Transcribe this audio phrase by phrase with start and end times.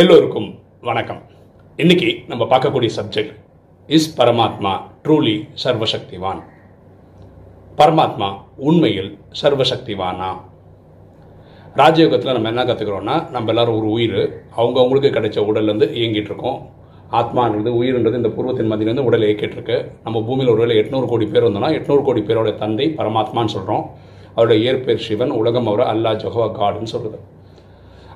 [0.00, 1.20] எல்லோருக்கும் வணக்கம்.
[1.76, 3.36] இன்னைக்கு நம்ம பார்க்கக்கூடிய சப்ஜெக்ட்
[3.86, 6.40] இஸ் பரமாத்மா ட்ரூலி சர்வசக்திவான்.
[7.78, 10.30] பரமாத்மா உண்மையில் சர்வசக்திவானா?
[11.76, 16.60] ராஜயோகத்தில் நம்ம என்ன கற்றுக்கிறோன்னா நம்ம எல்லாரும் ஒரு உயிர் அவங்க அவங்களுக்கு கிடைச்ச உடல்லேருந்து இயங்கிட்டு இருக்கோம்.
[17.10, 21.72] ஆத்மான்றது உயிர்ன்றது இந்த பூர்வத்தின் மதியிலேருந்து உடல் இயக்கிட்டு இருக்கு நம்ம பூமியில் ஒரு எட்நூறு கோடி பேர் வந்தோம்னா
[21.78, 23.90] எட்நூறு கோடி பேரோட தந்தை பரமாத்மான்னு சொல்கிறோம்
[24.34, 27.34] அவருடைய இயற்பேர் சிவன் உலகம் அவர் அல்லா ஜொஹவா காடுன்னு சொல்கிறது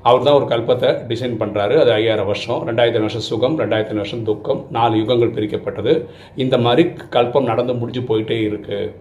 [0.08, 2.60] அவர் தான் ஒரு கல்பத்தை டிசைன் பண்ணுறாரு அது ஐயாயிரம் வருஷம்.
[2.68, 4.60] ரெண்டாயிரத்தி வருஷம் சுகம் ரெண்டாயிரத்தி வருஷம் துக்கம்.
[4.76, 5.92] நாலு யுகங்கள் பிரிக்கப்பட்டது.
[6.44, 6.84] இந்த மாதிரி
[7.16, 8.92] கல்பம் நடந்து முடிஞ்சு போயிட்டே இருக்குது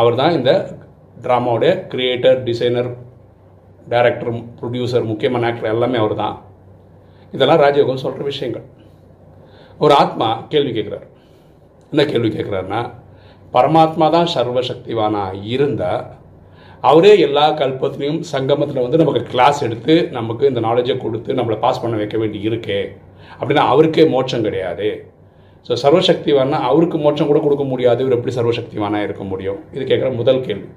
[0.00, 0.52] அவர் தான் இந்த
[1.24, 2.90] ட்ராமாவுடைய கிரியேட்டர் டிசைனர்
[3.92, 6.36] டைரக்டர் ப்ரொடியூசர் முக்கியமான ஆக்டர் எல்லாமே அவர் தான்.
[7.34, 8.66] இதெல்லாம் ராஜயோகம் சொல்கிற விஷயங்கள்.
[9.84, 11.06] ஒரு ஆத்மா கேள்வி கேட்குறாரு.
[11.92, 12.80] என்ன கேள்வி கேட்குறாருன்னா
[13.54, 16.02] பரமாத்மா தான் சர்வசக்திவானாக இருந்தால்
[16.80, 21.96] அவரே எல்லா கல்பத்திலையும் சங்கமத்தில் வந்து நமக்கு கிளாஸ் எடுத்து நமக்கு இந்த நாலேஜை கொடுத்து நம்மளை பாஸ் பண்ண
[21.96, 22.80] வைக்க வேண்டி இருக்கே.
[23.40, 24.88] அப்படின்னா அவருக்கே மோட்சம் கிடையாது.
[25.68, 28.04] ஸோ சர்வசக்திவானா அவருக்கு மோட்சம் கூட கொடுக்க முடியாது.
[28.04, 29.58] இவர் எப்படி சர்வசக்திவானா இருக்க முடியும்?
[29.72, 30.68] இது கேட்குற முதல் கேள்வி.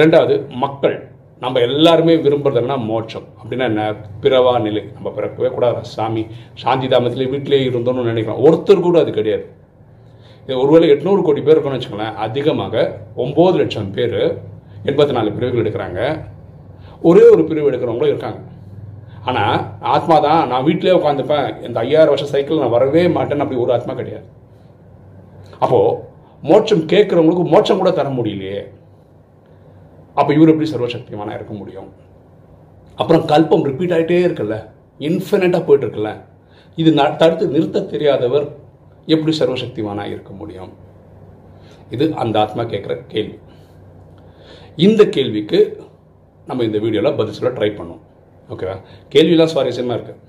[0.00, 0.96] ரெண்டாவது மக்கள்.
[1.40, 3.26] நம்ம எல்லாருமே விரும்புறதுன்னா மோட்சம்.
[3.42, 3.82] அப்படின்னா என்ன?
[4.22, 4.82] பிறவா நிலை.
[4.94, 5.84] நம்ம பிறக்கவே கூடாது?
[5.84, 6.26] சாமி.
[6.54, 9.46] சாந்தி தாமத்தில் வீட்டிலே இருந்தோம்னு நினைக்கிறோம் ஒருத்தர் கூட அது கிடையாது.
[10.44, 12.14] இது ஒருவேளை எட்நூறு கோடி பேர் இருக்குன்னு வச்சுக்கோங்களேன்.
[12.26, 12.74] அதிகமாக
[13.16, 14.20] ஒம்பது லட்சம் பேர்
[14.90, 16.00] எண்பத்தி நாலு பிரிவுகள் எடுக்கிறாங்க.
[17.08, 18.40] ஒரே ஒரு பிரிவு எடுக்கிறவங்களும் இருக்காங்க.
[19.28, 19.58] ஆனால்
[19.94, 23.94] ஆத்மா தான் நான் வீட்டிலே உட்காந்துப்பேன் இந்த ஐயாயிரம் வருஷம் சைக்கிள் நான் வரவே மாட்டேன்னு அப்படி ஒரு ஆத்மா
[24.00, 24.26] கிடையாது.
[25.64, 25.96] அப்போது
[26.50, 28.60] மோட்சம் கேட்குறவங்களுக்கு மோட்சம் கூட தர முடியலையே.
[30.20, 31.88] அப்போ இவர் எப்படி சர்வசக்திவானா இருக்க முடியும்?
[33.00, 34.56] அப்புறம் கல்பம் ரிப்பீட் ஆகிட்டே இருக்குல்ல.
[35.08, 36.12] இன்ஃபினிட்டாக போயிட்டுருக்குல்ல
[36.80, 38.46] இது ந தடுத்து நிறுத்த தெரியாதவர்
[39.14, 40.72] எப்படி சர்வசக்திவானா இருக்க முடியும்?
[41.94, 43.36] இது அந்த ஆத்மா கேட்குற கேள்வி.
[44.86, 45.58] இந்த கேள்விக்கு
[46.46, 48.02] நம்ம இந்த வீடியோவில் பதில் சொல்ல ட்ரை பண்ணோம்
[48.50, 48.74] ஓகேவா
[49.12, 50.20] கேள்வியெல்லாம் சுவாரஸ்யமாக இருக்குது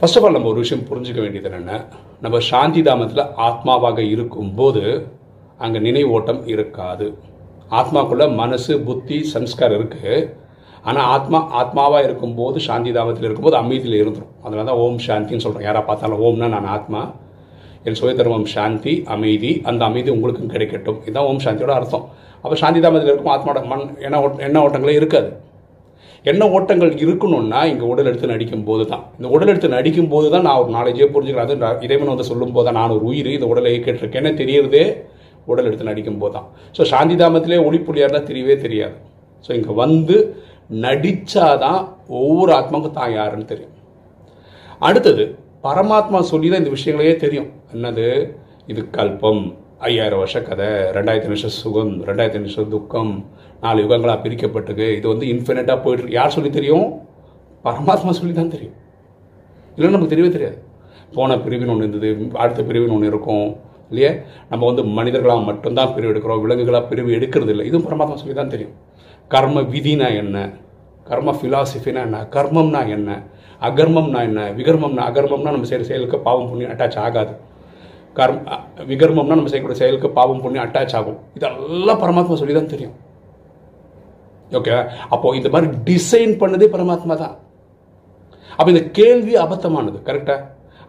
[0.00, 1.76] ஃபர்ஸ்ட் ஆஃப் ஆல் நம்ம ஒரு விஷயம் புரிஞ்சுக்க வேண்டியது என்னென்னா
[2.24, 4.82] நம்ம சாந்தி தாமத்தில் ஆத்மாவாக இருக்கும்போது
[5.64, 7.06] அங்கே நினைவோட்டம் இருக்காது.
[7.78, 10.16] ஆத்மாக்குள்ளே மனசு புத்தி சம்ஸ்காரம் இருக்குது
[10.88, 15.84] ஆனால் ஆத்மா ஆத்மாவாக இருக்கும்போது சாந்தி தாமத்தில் இருக்கும்போது அமைதியில் இருந்துடும் அதனால தான் ஓம் சாந்தின்னு சொல்கிறோம் யாராக
[15.90, 17.02] பார்த்தாலும் ஓம்னா நான் ஆத்மா.
[17.88, 19.52] என் சுய தர்மம் சாந்தி அமைதி.
[19.70, 20.98] அந்த அமைதி உங்களுக்கும் கிடைக்கட்டும்.
[21.06, 22.06] இதுதான் ஓம் சாந்தியோட அர்த்தம்.
[22.42, 25.30] அப்போ சாந்தி தாமத்தில் இருக்கும் ஆத்மாவோட மண் எண்ண ஓட்ட எண்ண ஓட்டங்களே இருக்காது.
[26.30, 30.44] எண்ண ஓட்டங்கள் இருக்கணும்னா இங்கே உடல் எடுத்து நடிக்கும் போது தான் இந்த உடல் எடுத்து நடிக்கும் போது தான்
[30.48, 31.46] நான் ஒரு நாலேஜே புரிஞ்சுக்கிறேன்.
[31.46, 34.84] அது இறைவன் வந்து சொல்லும் போது தான் நான் ஒரு உயிர் இந்த உடலை கேட்டிருக்கேன்னு தெரியறதே?
[35.50, 38.96] உடல் எடுத்து நடிக்கும் போது தான் ஸோ சாந்தி தாமத்திலே ஒளிப்புள்ளியாக தான் தெரியவே தெரியாது.
[39.46, 40.16] ஸோ இங்கே வந்து
[40.84, 41.80] நடித்தாதான்
[42.18, 43.74] ஒவ்வொரு ஆத்மாவுக்கும் தான் யாருன்னு தெரியும்.
[44.88, 45.24] அடுத்தது
[45.64, 47.48] பரமாத்மா சொல்லி தான் இந்த விஷயங்களையே தெரியும்.
[47.74, 48.06] என்னது?
[48.72, 49.42] இது கல்பம்.
[49.88, 53.12] ஐயாயிரம் வருஷ கதை ரெண்டாயிரத்தி நிமிஷம் சுகம் ரெண்டாயிரத்தி நிமிஷம் துக்கம்
[53.60, 54.86] நாலு யுகங்களாக பிரிக்கப்பட்டிருக்கு.
[54.96, 56.88] இது வந்து இன்ஃபினிட்டாக போயிட்டு யார் சொல்லி தெரியும்?
[57.64, 58.74] பரமாத்மா சொல்லி தான் தெரியும்.
[59.76, 60.58] இல்லைன்னா நமக்கு தெரியவே தெரியாது.
[61.14, 63.56] போன பிரிவின் ஒன்று இருந்தது அடுத்த பிரிவின் ஒன்று இருக்கும்.
[63.88, 64.10] இல்லையே?
[64.50, 66.42] நம்ம வந்து மனிதர்களாக மட்டும்தான் பிரிவு எடுக்கிறோம்.
[66.44, 67.66] விலங்குகளாக பிரிவு எடுக்கிறது இல்லை.
[67.66, 68.74] இதுவும் பரமாத்மா சொல்லி தான் தெரியும்.
[69.28, 70.50] கர்ம விதினா என்ன?
[71.04, 72.26] கர்ம ஃபிலாசபினா என்ன?
[72.36, 73.22] கர்மம்னா என்ன?
[73.68, 74.42] அகர்மம்னா என்ன?
[74.58, 77.48] விகர்மம்னா அகர்மம்னா நம்ம செய்கிற செயலுக்கு பாவம் புண்ணியம் அட்டாச் ஆகாது.
[78.18, 78.56] கர்ம
[78.90, 81.18] விகர்மம்னா நம்ம செய்யக்கூடிய செயலுக்கு பாவம் புண்ணியம் அட்டாச் ஆகும்.
[81.38, 82.96] இதெல்லாம் பரமாத்மா சொல்லி தான் தெரியும்.
[84.58, 84.72] ஓகே
[85.14, 87.36] அப்போ இந்த மாதிரி டிசைன் பண்ணதே பரமாத்மா தான்.
[88.56, 90.46] அப்போ இந்த கேள்வி அபத்தமானது கரெக்டாக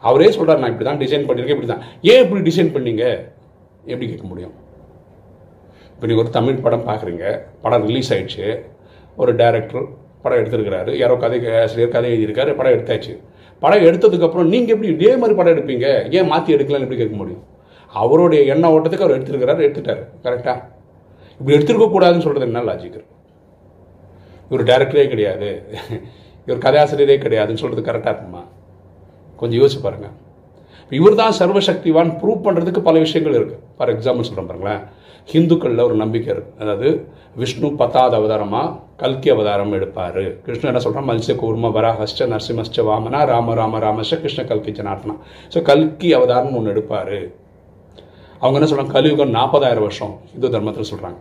[0.10, 3.04] அவரே சொல்கிறார் நான் இப்படி தான் டிசைன் பண்ணியிருக்கேன் இப்படி தான் ஏன் இப்படி டிசைன் பண்ணீங்க?
[3.92, 4.56] எப்படி கேட்க முடியும்?
[5.94, 7.26] இப்போ நீங்கள் ஒரு தமிழ் படம் பார்க்குறீங்க
[7.64, 8.46] படம் ரிலீஸ் ஆயிடுச்சு.
[9.22, 9.86] ஒரு டைரக்டர்
[10.24, 13.14] படம் எடுத்திருக்கிறாரு யாரோ கதை ஆசிரியர் கதை எழுதியிருக்காரு படம் எடுத்தாச்சு.
[13.64, 15.88] படம் எடுத்ததுக்கப்புறம் நீங்கள் எப்படி இதே மாதிரி படம் எடுப்பீங்க?
[16.18, 17.44] ஏன் மாற்றி எடுக்கலாம்னு எப்படி கேட்க முடியும்?
[18.02, 20.04] அவருடைய எண்ண ஓட்டத்துக்கு அவர் எடுத்துருக்கிறாரு எடுத்துட்டாரு.
[20.26, 20.60] கரெக்டாக
[21.40, 23.00] இப்படி எடுத்துருக்கக்கூடாதுன்னு சொல்கிறது என்ன லாஜிக்
[24.50, 25.50] இவர் டேரக்டரே கிடையாது.
[26.48, 28.42] இவர் கதையாசிரியரே கிடையாதுன்னு சொல்கிறது கரெக்டாக இருக்குமா?
[29.42, 30.18] கொஞ்சம் யோசிச்சு பாருங்கள்
[30.98, 34.82] இவர் தான் சர்வசக்திவான் ப்ரூவ் பண்ணுறதுக்கு பல விஷயங்கள் இருக்குது ஃபார் எக்ஸாம்பிள் சொல்கிறேன் பாருங்களேன்.
[35.32, 36.88] ஹிந்துக்களில் ஒரு நம்பிக்கை இருக்குது அதாவது
[37.42, 40.24] விஷ்ணு பத்தாவது அவதாரமாக கல்கி அவதாரம் எடுப்பார்.
[40.46, 45.16] கிருஷ்ணன் என்ன சொல்கிறான் மல்சிய கூர்ம வராஹஸ்ட நரசிம்மஸ்ட வாமனா ராம ராம ராமஸ்ட கிருஷ்ண கல்கி ஜனார்த்தனா.
[45.54, 47.18] ஸோ கல்கி அவதாரம்னு ஒன்று எடுப்பார்.
[48.42, 51.19] அவங்க என்ன சொல்கிறாங்க கலியுகம் நாற்பதாயிரம் வருஷம் இந்து தர்மத்தில் சொல்கிறாங்க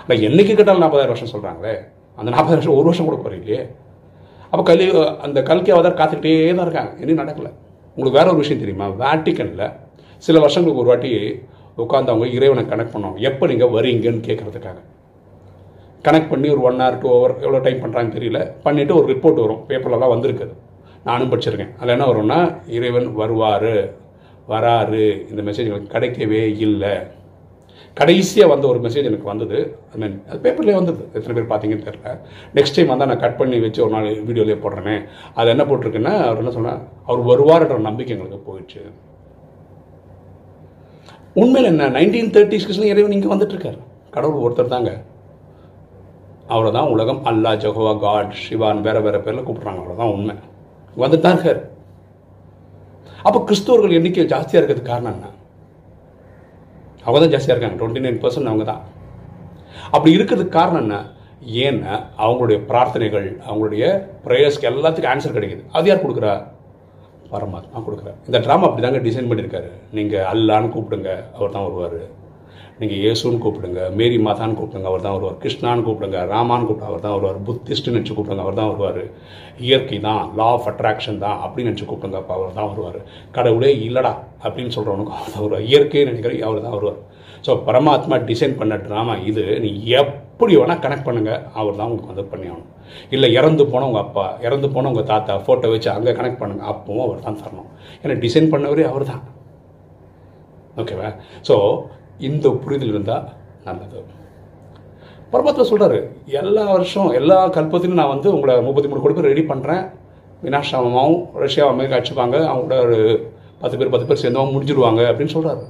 [0.00, 1.74] ஆனால் என்னைக்கு கேட்டாலும் நாற்பதாயிரம் வருஷம் சொல்கிறாங்களே
[2.18, 3.60] அந்த நாற்பதாயிரம் வருஷம் ஒரு வருஷம் கூட குறையிலையே
[4.50, 4.84] அப்போ கலி
[5.26, 6.92] அந்த கல்கி அவதாரம் காத்துக்கிட்டே தான் இருக்காங்க.
[7.02, 7.50] இன்னும் நடக்கலை.
[7.96, 8.86] உங்களுக்கு வேற ஒரு விஷயம் தெரியுமா?
[9.02, 9.64] வேட்டிக்கனில்
[10.26, 11.10] சில வருஷங்களுக்கு ஒரு வாட்டி
[11.82, 13.20] உட்காந்து அவங்க இறைவனை கனெக்ட் பண்ணுவாங்க.
[13.30, 14.80] எப்போ நீங்கள் வரீங்கன்னு கேட்குறதுக்காக
[16.06, 18.40] கனெக்ட் பண்ணி ஒரு ஒன் ஹவர் டூ ஹவர் எவ்வளோ டைம் பண்ணுறாங்கன்னு தெரியல.
[18.64, 19.62] பண்ணிவிட்டு ஒரு ரிப்போர்ட் வரும்.
[19.68, 20.54] பேப்பர்லலாம் வந்திருக்குது.
[21.08, 21.72] நானும் படிச்சிருக்கேன்.
[21.78, 22.38] அதில் என்ன வரும்னா
[22.76, 23.72] இறைவன் வருவார்.
[24.52, 25.04] வராரு.
[25.30, 26.94] இந்த மெசேஜ் எனக்கு கிடைக்கவே இல்லை.
[28.00, 29.58] கடைசியாக வந்த ஒரு மெசேஜ் எனக்கு வந்தது.
[29.92, 31.02] ஐ மீன் அது பேப்பர்லேயே வந்தது.
[31.16, 32.12] எத்தனை பேர் பார்த்தீங்கன்னு தெரில
[32.56, 34.96] நெக்ஸ்ட் டைம் வந்தால் நான் கட் பண்ணி வச்சு ஒரு நாள் வீடியோலேயே போடுறேனே.
[35.34, 36.80] அதில் என்ன போட்டிருக்குன்னா அவர் என்ன சொன்னார்?
[37.06, 38.82] அவர் வருவார்ன்ற நம்பிக்கை எங்களுக்கு போயிடுச்சு.
[41.42, 41.88] உண்மையில் என்ன?
[41.88, 43.78] நைன்டீன் தேர்ட்டிஸ்க்கு இறைவன் இங்கே வந்துட்டுருக்கார்.
[44.10, 45.02] கடவுள் ஒருத்தர் தாங்க.
[46.46, 47.24] அவரை தான் உலகம்.
[47.24, 49.80] அல்லா ஜஹோவா காட் சிவான் வேற வேற பேரில் கூப்பிட்றாங்க.
[49.82, 50.34] அவ்வளோதான் உண்மை.
[50.96, 51.72] வந்துட்டு தான் இருக்கார்.
[53.22, 55.26] அப்போ கிறிஸ்தவர்கள் எண்ணிக்கை ஜாஸ்தியாக இருக்கிறதுக்கு காரணம் என்ன?
[57.04, 57.78] அவங்க தான் ஜாஸ்தியாக இருக்காங்க.
[57.80, 58.82] டுவெண்ட்டி நைன் பர்சன்ட் அவங்க தான்
[59.90, 60.96] அப்படி இருக்கிறதுக்கு காரணம் என்ன?
[61.66, 61.94] ஏன்னா
[62.24, 63.84] அவங்களுடைய பிரார்த்தனைகள் அவங்களுடைய
[64.26, 65.64] ப்ரேயர்ஸ்க்கு எல்லாத்துக்கும் ஆன்சர் கிடைக்குது.
[65.72, 66.34] அது யார் கொடுக்குறா?
[67.34, 69.70] பரமாத்மா கொடுக்குறாரு இந்த ட்ராமா அப்படி தாங்க டிசைன் பண்ணியிருக்காரு.
[69.98, 71.12] நீங்கள் அல்லான்னு கூப்பிடுங்க.
[71.36, 72.00] அவர் தான் வருவார்.
[72.80, 75.38] நீங்கள் இயேசுன்னு கூப்பிடுங்க மேரி மாதான்னு கூப்பிடுங்க அவர் தான் வருவார்.
[75.42, 77.38] கிருஷ்ணான்னு கூப்பிடுங்க ராமான்னு கூப்பிட்டு அவர் தான் வருவார்.
[77.48, 79.02] புத்திஸ்ட்டுன்னு நினச்சி கூப்பிடுங்க அவர் தான் வருவார்.
[79.66, 83.00] இயற்கை தான் லா ஆஃப் அட்ராக்ஷன் தான் அப்படின்னு நினச்சி கூப்பிடுங்க அப்போ அவர் தான் வருவார்.
[83.38, 84.12] கடவுளே இல்லடா
[84.44, 85.66] அப்படின்னு சொல்கிறவனுக்கும் அவர் தான் வருவார்.
[85.72, 87.00] இயற்கையை நினைக்கிற அவர் தான் வருவார்.
[87.46, 89.42] ஸோ பரமாத்மா டிசைன் பண்ண ட்ராமா இது.
[89.64, 92.70] நீ எப்படி வேணால் கனெக்ட் பண்ணுங்கள் அவர் தான் உங்களுக்கு வந்து பண்ணி ஆகணும்.
[93.14, 97.04] இல்லை இறந்து போன உங்கள் அப்பா இறந்து போன உங்கள் தாத்தா ஃபோட்டோ வச்சு அங்கே கனெக்ட் பண்ணுங்கள் அப்பவும்
[97.06, 97.68] அவர் தான் தரணும்.
[98.02, 99.22] ஏன்னா டிசைன் பண்ணவரே அவர் தான்.
[100.82, 101.10] ஓகேவா
[101.48, 101.56] ஸோ
[102.28, 103.26] இந்த புரிதல் இருந்தால்
[103.66, 104.00] நல்லது.
[105.32, 105.98] பரமாத்மா சொல்கிறாரு
[106.40, 109.84] எல்லா வருஷம் எல்லா கல்பத்திலும் நான் வந்து உங்களை முப்பத்தி மூணு கோடி பேர் ரெடி பண்ணுறேன்
[110.44, 112.36] வினாஷாமமாவும் ரஷ்யா அமெரிக்கா அடிச்சுப்பாங்க.
[112.52, 112.98] அவங்களோட ஒரு
[113.62, 115.64] பத்து பேர் பத்து பேர் சேர்ந்தவங்க முடிஞ்சிடுவாங்க அப்படின்னு சொல்கிறாரு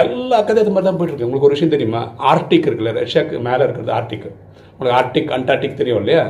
[0.00, 2.02] எல்லா கதையும் அது மாதிரி தான் போயிட்டுருக்கு உங்களுக்கு ஒரு விஷயம் தெரியுமா?
[2.30, 4.28] ஆர்டிக் இருக்குல்ல ரஷ்யாவுக்கு மேலே இருக்கிறது ஆர்டிக்
[4.72, 6.24] உங்களுக்கு ஆர்டிக் அண்டார்டிக் தெரியும் இல்லையா?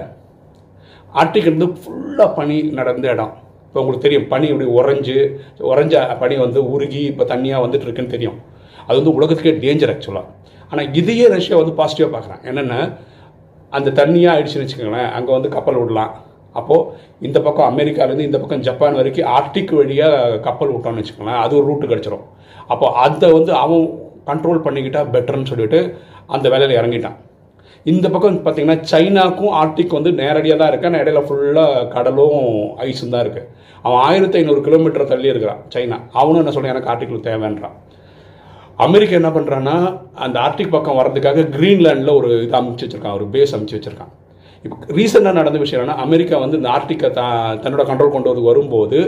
[1.21, 3.33] ஆர்டிக் இருந்து ஃபுல்லாக பனி நடந்த இடம்.
[3.67, 5.17] இப்போ உங்களுக்கு தெரியும் பனி இப்படி உறைஞ்சு
[5.73, 8.39] உறைஞ்ச பனி வந்து உருகி இப்போ தண்ணியாக வந்துட்டு இருக்குன்னு தெரியும்.
[8.87, 10.33] அது வந்து உலகத்துக்கே டேஞ்சர் ஆக்சுவலாக
[10.71, 12.43] ஆனால் இதையே ரஷ்யா வந்து பாசிட்டிவாக பார்க்குறான்.
[12.51, 12.77] என்னென்ன
[13.77, 16.13] அந்த தண்ணியாக ஆயிடுச்சுன்னு வச்சுக்கோங்களேன் அங்கே வந்து கப்பல் விடலாம்
[16.59, 16.89] அப்போது
[17.27, 21.91] இந்த பக்கம் அமெரிக்காலேருந்து இந்த பக்கம் ஜப்பான் வரைக்கும் ஆர்டிக் வழியாக கப்பல் விட்டோம்னு வச்சுக்கோங்களேன் அது ஒரு ரூட்டு
[21.91, 22.25] கிடச்சிரும்.
[22.73, 23.85] அப்போ அதை வந்து அவன்
[24.31, 25.81] கண்ட்ரோல் பண்ணிக்கிட்டா பெட்டர்னு சொல்லிட்டு
[26.37, 27.19] அந்த வேலையில் இறங்கிட்டான்.
[27.93, 30.89] இந்த பக்கம் பார்த்தீங்கன்னா சைனாக்கும் ஆர்டிக் வந்து நேரடியாக தான் இருக்கு.
[30.89, 32.41] ஆனால் இடையில ஃபுல்லாக கடலும்
[32.87, 33.49] ஐஸும் தான் இருக்குது
[33.85, 35.99] அவன் ஆயிரத்தி ஐநூறு கிலோமீட்டர் தள்ளி இருக்கிறான் சைனா.
[36.21, 37.77] அவனும் என்ன சொல்கிறேன் எனக்கு ஆர்டிக்கிள் தேவைன்றான்.
[38.79, 39.75] அமெரிக்கா என்ன பண்ணுறான்னா
[40.15, 44.13] அந்த ஆர்டிக் பக்கம் வர்றதுக்காக க்ரீன்லேண்டில் ஒரு இது அமைச்சு வச்சுருக்கான் ஒரு பேஸ் அமைச்சு வச்சுருக்கான்
[44.65, 47.23] இப்போ ரீசெண்டாக நடந்த விஷயம் என்னன்னா அமெரிக்கா வந்து இந்த ஆர்டிக்கை த
[47.65, 48.99] தன்னோட கண்ட்ரோல் கொண்டு வந்து வரும்போது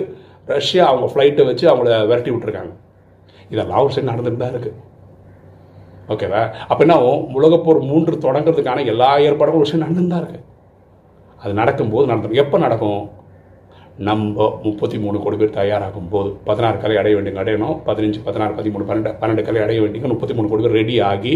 [0.49, 2.73] ரஷ்யா அவங்க ஃப்ளைட்டை வச்சு அவங்கள விரட்டி விட்டுருக்காங்க.
[3.51, 4.77] இதெல்லாம் ஒரு சைடு நடந்துட்டு தான் இருக்குது
[6.09, 6.97] ஓகேவா அப்போ என்ன
[7.39, 10.45] உலகப்போர் மூன்று தொடங்குறதுக்கான எல்லா ஏற்பாடுகளும் ஒரு சைடு நடந்துட்டு தான் இருக்குது
[11.43, 13.03] அது நடக்கும்போது நடந்துடும் எப்போ நடக்கும்?
[14.07, 18.85] நம்ம முப்பத்தி மூணு கோடி பேர் தயாராகும் போது பதினாறு கலை அடைய வேண்டிய அடையணும் பதினஞ்சு பதினாறு பதிமூணு
[18.89, 21.33] பன்னெண்டு பன்னெண்டு கலை அடைய வேண்டிய முப்பத்தி மூணு கோடி பேர் ரெடி ஆகி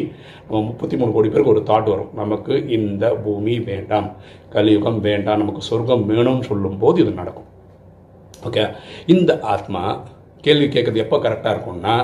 [0.47, 2.11] நம்ம முப்பத்தி மூணு கோடி பேருக்கு ஒரு தாட் வரும்.
[2.21, 4.09] நமக்கு இந்த பூமி வேண்டாம்
[4.55, 7.49] கலியுகம் வேண்டாம் நமக்கு சொர்க்கம் வேணும்னு சொல்லும்போது இது நடக்கும்.
[8.49, 8.65] ஓகே
[9.15, 9.83] இந்த ஆத்மா
[10.47, 11.97] கேள்வி கேட்குறது எப்போ கரெக்டாக இருக்கும்னா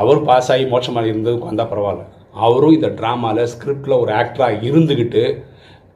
[0.00, 2.06] அவர் பாஸ் ஆகி மோட்சமாக இருந்ததுக்கு வந்தால் பரவாயில்ல.
[2.46, 5.22] அவரும் இந்த ட்ராமாவில் ஸ்கிரிப்டில் ஒரு ஆக்டராக இருந்துக்கிட்டு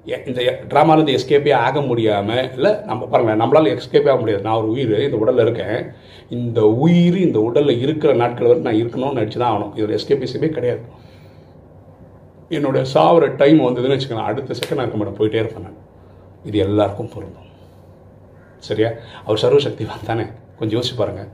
[0.04, 4.42] இந்த ட்ராமாலேருந்து எஸ்கேப்பே ஆக முடியாமல் இல்லை நம்ம பாருங்கள் நம்மளால் எஸ்கேப்பே ஆக முடியாது.
[4.42, 5.92] நான் ஒரு உயிர் இந்த உடலில் இருக்கேன்.
[6.28, 10.80] இந்த உயிர் இந்த உடலில் இருக்கிற நாட்கள் வரைக்கும் நான் இருக்கணும்னு நினச்சி தான் ஆகணும் இதில் எஸ்கேபிஸே கிடையாது.
[12.50, 15.78] என்னோட சாவர டைம் வந்ததுன்னு வச்சுக்கலாம் அடுத்த செகண்ட் இருக்க மாட்டேன் போயிட்டே இருப்பேன் நான்.
[16.44, 17.48] இது எல்லாருக்கும் பொருந்தும்.
[18.58, 18.88] சரியா?
[19.24, 20.24] அவர் சர்வசக்திவான் தானே?
[20.58, 21.28] கொஞ்சம் யோசிச்சு பாருங்கள்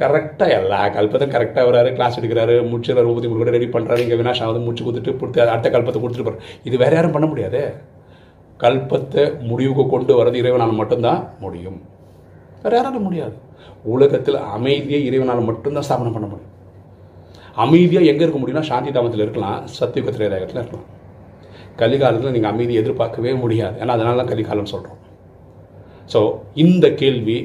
[0.00, 4.44] கரெக்டாக எல்லா கல்பத்தையும் கரெக்டாக வராரு கிளாஸ் எடுக்கிறாரு முடிச்சுறாரு முப்பத்தி மூணு கூட ரெடி பண்ணுறாரு இங்கே வினாஷா
[4.46, 7.64] ஆகுது முடிச்சு கொடுத்துட்டு கொடுத்து அடுத்த கல்பத்தை கொடுத்துட்டு போகிறார் இது வேறு யாரும் பண்ண முடியாதே.
[8.60, 11.78] கல்பத்தை முடிவுக்கு கொண்டு வரது இறைவனால் மட்டும்தான் முடியும்.
[12.64, 13.36] வேற யாராலும் முடியாது.
[13.94, 16.52] உலகத்தில் அமைதியை இறைவனால் மட்டும்தான் ஸ்தாபனம் பண்ண முடியும்.
[17.64, 20.86] அமைதியாக எங்கே இருக்க முடியும்னா சாந்தி தாமத்தில் இருக்கலாம் சத்தியுக திரேதாயத்தில் இருக்கலாம்.
[21.80, 23.76] கலிகாலத்தில் நீங்கள் அமைதியை எதிர்பார்க்கவே முடியாது.
[23.82, 25.00] ஏன்னா அதனால தான் கலிகாலம் சொல்கிறோம்
[26.12, 26.20] ஸோ
[26.64, 27.36] இந்த கேள்வி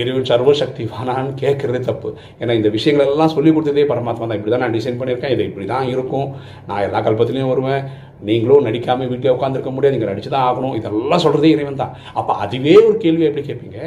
[0.00, 2.08] இறைவன் சர்வசக்திவானான்னு கேட்குறதே தப்பு.
[2.40, 4.38] ஏன்னா இந்த விஷயங்கள் எல்லாம் சொல்லி கொடுத்ததே பரமாத்மா தான்.
[4.38, 5.34] இப்படி தான் நான் டிசைன் பண்ணியிருக்கேன்.
[5.36, 6.28] இது இப்படி தான் இருக்கும்.
[6.68, 7.82] நான் எல்லா கல்பத்துலேயும் வருவேன்.
[8.28, 9.94] நீங்களும் நடிக்காமல் வீட்டிலே உட்காந்துருக்க முடியாது.
[9.96, 10.74] நீங்கள் நடிச்சு தான் ஆகணும்.
[10.80, 11.94] இதெல்லாம் சொல்கிறதே இறைவன் தான்.
[12.18, 13.78] அப்போ அதுவே ஒரு கேள்வி எப்படி கேட்பீங்க?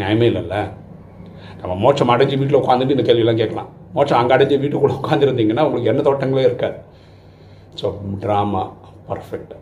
[0.00, 0.58] நியாயமே இல்லைல்ல.
[1.62, 3.70] நம்ம மோட்சம் அடைஞ்சு வீட்டில் உட்காந்துட்டு இந்த கேள்வியெல்லாம் கேட்கலாம்.
[3.96, 6.78] மோட்சம் அங்கே அடைஞ்சு வீட்டுக்குள்ளே உட்காந்துருந்தீங்கன்னா உங்களுக்கு என்ன தோட்டங்களே இருக்காது.
[7.80, 7.86] ஸோ
[8.22, 8.62] ட்ராமா
[9.08, 9.54] பர்ஃபெக்ட்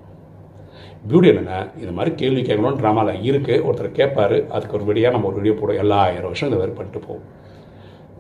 [1.08, 5.38] பியூட்டி என்னென்னா இது மாதிரி கேள்வி கேட்கணும்னு ட்ராமாவில் இருக்குது ஒருத்தர் கேட்பார் அதுக்கு ஒரு வெடியாக நம்ம ஒரு
[5.40, 7.24] வீடியோ போடுவோம் எல்லா ஆயிரம் வருஷம் இந்த மாதிரி பண்ணிட்டு போவோம்.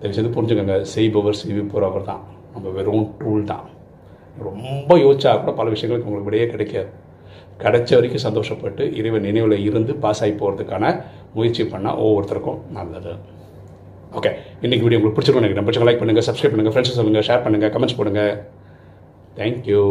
[0.00, 2.22] தயவு செய்து புரிஞ்சுக்கோங்க செய்பவர் செய்விப்பவர் அவர் தான்
[2.54, 3.66] நம்ம வெறும் டூல் தான்.
[4.48, 6.90] ரொம்ப யோசிச்சா கூட பல விஷயங்களுக்கு உங்களுக்கு விடையே கிடைக்காது.
[7.62, 10.84] கிடைச்ச வரைக்கும் சந்தோஷப்பட்டு இறைவன் நினைவில் இருந்து பாஸ் ஆகி போகிறதுக்கான
[11.36, 13.14] முயற்சி பண்ணால் ஒவ்வொருத்தருக்கும் நல்லது.
[14.18, 14.30] ஓகே
[14.64, 15.66] இன்றைக்கி வீடியோ உங்களுக்கு பிடிச்சிருக்கோம் நினைக்கிறேன்.
[15.66, 18.32] பிடிச்சவங்க லைக் பண்ணுங்கள் சப்ஸ்கிரைப் பண்ணுங்கள் ஃப்ரெண்ட்ஸ் சொல்லுங்கள் ஷேர் பண்ணுங்கள் கமெண்ட்ஸ் பண்ணுங்கள்
[19.38, 19.82] தேங்க்யூ